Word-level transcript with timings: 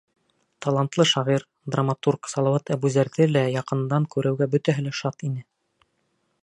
Талантлы 0.65 1.03
шағир, 1.09 1.43
драматург 1.75 2.31
Салауат 2.33 2.73
Әбүзәрҙе 2.77 3.29
лә 3.35 3.45
яҡындан 3.59 4.07
күреүгә 4.15 4.51
бөтәһе 4.55 4.89
лә 4.89 4.97
шат 5.03 5.27
ине. 5.29 5.45